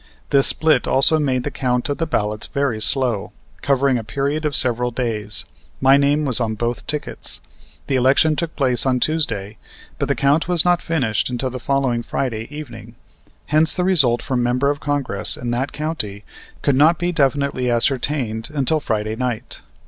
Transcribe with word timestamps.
This 0.31 0.47
split 0.47 0.87
also 0.87 1.19
made 1.19 1.43
the 1.43 1.51
count 1.51 1.87
of 1.87 1.99
the 1.99 2.07
ballots 2.07 2.47
very 2.47 2.81
slow, 2.81 3.33
covering 3.61 3.99
a 3.99 4.03
period 4.03 4.45
of 4.45 4.55
several 4.55 4.89
days. 4.89 5.45
My 5.79 5.95
name 5.95 6.25
was 6.25 6.41
on 6.41 6.55
both 6.55 6.87
tickets. 6.87 7.39
The 7.85 7.97
election 7.97 8.35
took 8.35 8.55
place 8.55 8.83
on 8.87 8.99
Tuesday, 8.99 9.59
but 9.99 10.07
the 10.07 10.15
count 10.15 10.47
was 10.47 10.65
not 10.65 10.81
finished 10.81 11.29
until 11.29 11.51
the 11.51 11.59
following 11.59 12.01
Friday 12.01 12.47
evening. 12.49 12.95
Hence, 13.45 13.75
the 13.75 13.83
result 13.83 14.23
for 14.23 14.35
member 14.35 14.71
of 14.71 14.79
Congress 14.79 15.37
in 15.37 15.51
that 15.51 15.71
county 15.71 16.25
could 16.63 16.75
not 16.75 16.97
be 16.97 17.11
definitely 17.11 17.69
ascertained 17.69 18.49
until 18.51 18.79
Friday 18.79 19.15
night. 19.15 19.61